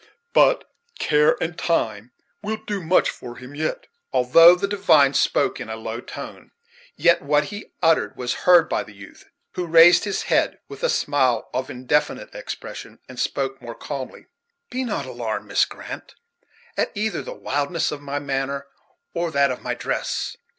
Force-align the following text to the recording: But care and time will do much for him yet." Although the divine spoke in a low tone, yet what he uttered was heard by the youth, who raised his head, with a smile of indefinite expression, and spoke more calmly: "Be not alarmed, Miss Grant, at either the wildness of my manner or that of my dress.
But 0.33 0.63
care 0.97 1.37
and 1.39 1.55
time 1.55 2.11
will 2.41 2.57
do 2.57 2.81
much 2.81 3.11
for 3.11 3.35
him 3.35 3.53
yet." 3.53 3.85
Although 4.11 4.55
the 4.55 4.67
divine 4.67 5.13
spoke 5.13 5.59
in 5.59 5.69
a 5.69 5.75
low 5.75 5.99
tone, 6.01 6.49
yet 6.95 7.21
what 7.21 7.43
he 7.53 7.73
uttered 7.83 8.17
was 8.17 8.33
heard 8.49 8.67
by 8.67 8.81
the 8.81 8.95
youth, 8.95 9.25
who 9.51 9.67
raised 9.67 10.05
his 10.05 10.23
head, 10.23 10.57
with 10.67 10.81
a 10.83 10.89
smile 10.89 11.47
of 11.53 11.69
indefinite 11.69 12.33
expression, 12.33 12.97
and 13.07 13.19
spoke 13.19 13.61
more 13.61 13.75
calmly: 13.75 14.25
"Be 14.71 14.83
not 14.83 15.05
alarmed, 15.05 15.45
Miss 15.47 15.65
Grant, 15.65 16.15
at 16.75 16.91
either 16.95 17.21
the 17.21 17.33
wildness 17.35 17.91
of 17.91 18.01
my 18.01 18.17
manner 18.17 18.65
or 19.13 19.29
that 19.29 19.51
of 19.51 19.61
my 19.61 19.75
dress. 19.75 20.35